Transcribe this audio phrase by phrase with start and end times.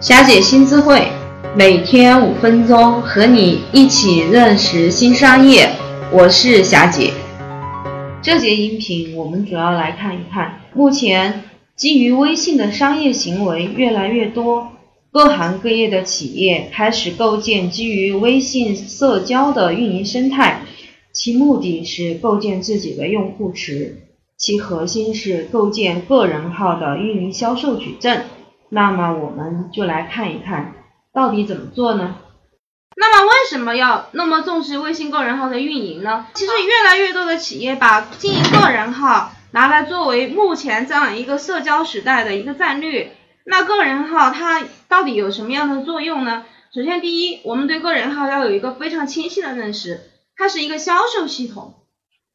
[0.00, 1.08] 霞姐新智慧，
[1.54, 5.68] 每天五分钟，和你一起认识新商业。
[6.10, 7.12] 我是霞姐。
[8.22, 11.44] 这节音频我们主要来看一看，目前
[11.76, 14.68] 基于微信的商业行为越来越多，
[15.12, 20.62] 各行各业的企业开始构建基于微信社交的运营生态，
[21.12, 23.98] 其目的是构建自己的用户池，
[24.38, 28.24] 其核心是构建个人号的运营销售矩阵。
[28.70, 30.72] 那么我们就来看一看，
[31.12, 32.16] 到底怎么做呢？
[32.96, 36.26] 那么为什么要那么重视微信个人号的运营呢？
[36.34, 43.16] 其实越来越多的企业把经营个人号拿来作为目前这样一个社交时代的一个战略。
[43.44, 46.44] 那个人号它到底有什么样的作用呢？
[46.72, 50.00] 首先，第一，我们对个人号要有一个非常清晰的认识，
[50.36, 51.74] 它是一个销售系统。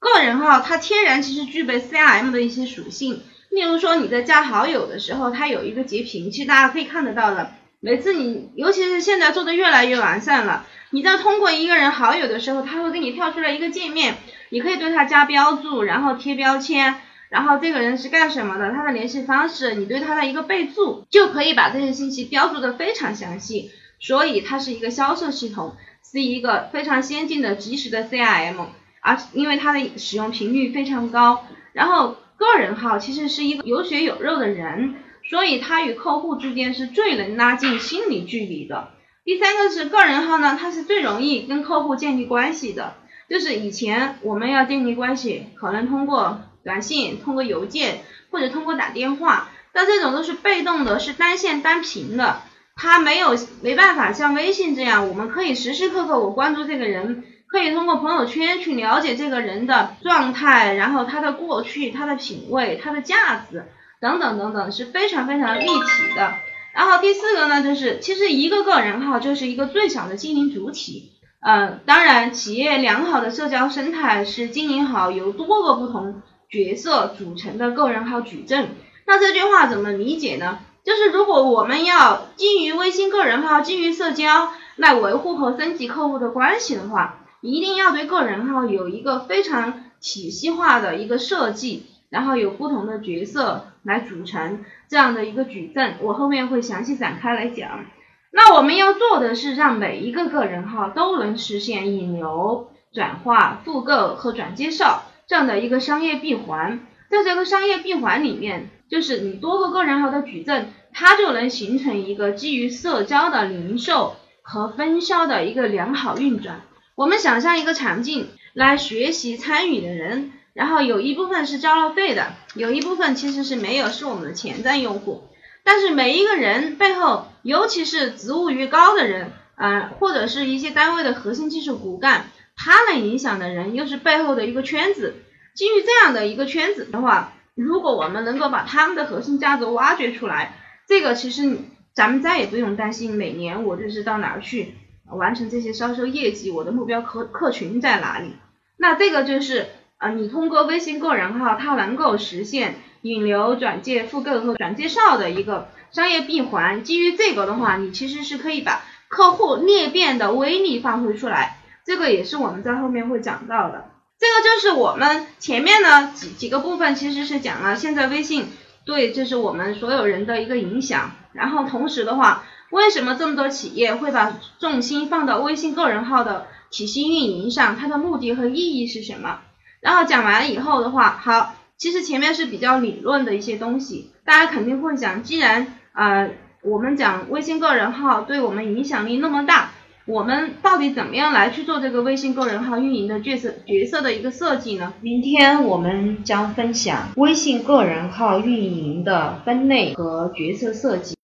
[0.00, 3.22] 个人号它天然其实具备 CRM 的一些属性。
[3.54, 7.52] 例如说你在加好友的时候，它有一个截屏，其实大家可以看得到的。
[7.78, 14.16] 每次你，尤其是现在做的越来越完善了，你在通过一个人好友的时候，它会给你跳出来一个界面，
[14.48, 16.96] 你可以对他加标注，然后贴标签，
[17.28, 23.70] 然后这个人是干什么的，他的联系方式，你对他的一个备注，就可以把这些信息标注的非常详细。
[24.00, 28.66] 所以它是一个销售系统，是一个非常先进的即时的 CRM，
[29.00, 32.16] 而因为它的使用频率非常高，然后。
[32.36, 34.94] 个人号其实是一个有血有肉的人，
[35.28, 38.90] 所以他与客户之间是最能拉近心理距离的。
[39.24, 42.94] 第三个是个人号呢，它是最容易跟客户建立关系的。
[43.26, 52.42] 就是以前我们要建立关系，可能通过短信、通过邮件或者通过打电话，但这种都是被动的，是单线单屏的，
[52.76, 57.24] 它没有没办法像微信这样，我们可以时时刻刻我关注这个人。
[57.54, 63.66] 可以通过朋友圈去了解这个人的状态，然后他的过去、他的品味、他的价值
[64.00, 66.34] 等等等等，是非常非常立体的。
[66.72, 71.12] 然后第四个呢，就是其实一个个人号就是一个最小的经营主体。
[71.38, 78.70] 嗯，当然，企业良好的社交生态是经营好由多个不同角色组成的个人号矩阵。
[79.06, 80.58] 那这句话怎么理解呢？
[80.82, 97.84] 就是如果我们要基于微信个人号、基于社交来维护和升级客户的关系的话，一定要对个人号有一个非常体系化的一个设计，然后有不同的角色来组成这样的一个矩阵，我后面会详细展开来讲。
[98.30, 106.80] 那我们要做的是让每一个个人号都能实现引流、转化、复购和转介绍这样的一个商业闭环。
[107.10, 116.62] 在这个商业闭环里面，就是你多个个人号的矩阵，它就能形成一个基于社交的零售和分销的一个良好运转。
[116.96, 125.24] 我们想象一个场景，来学习参与的人，然后有一部分是交了费的，有一部分其实是没有，是我们的潜在用户。
[125.64, 135.16] 但是每一个人背后，尤其是职务越高的人，呃，或者是一些单位的核心技术骨干，他能影响的人又是背后的一个圈子。
[135.56, 140.54] 基于这样的一个圈子的话，如果我们能够把他们的核心价值挖掘出来，
[140.86, 141.58] 这个其实
[141.92, 144.74] 咱们再也不用担心每年我就是到哪儿去。
[145.10, 148.32] 完成这些销售业绩，我的目标客客群在哪里？
[148.76, 149.66] 那这个就是
[149.98, 156.82] 啊，你通过微信个人号，它能够实现引流、转介、复购和转介绍的一个商业闭环。
[156.82, 161.58] 基于这个的话，你其实是可以把客户裂变的威力发挥出来。
[161.84, 163.90] 这个也是我们在后面会讲到的。
[164.18, 168.46] 这个就是我们前面呢几几个部分，其实是讲了现在微信
[168.84, 171.12] 对就是我们所有人的一个影响。
[171.32, 172.44] 然后同时的话。
[172.74, 177.76] 为什么这么多企业会把重心放到微信个人号的体系运营上？
[177.76, 179.38] 它的目的和意义是什么？
[179.80, 186.32] 然后讲完了以后的话，好，其实前面是比较理论的一些东西，大家肯定会想，既然呃
[186.62, 189.70] 我们讲微信个人号对我们影响力那么大。
[190.06, 194.92] 我们到底怎么样来去做这个微信个人号运营的角色角色的一个设计呢？
[195.00, 201.14] 明天我们将分享微信个人号运营的分类和角色设计。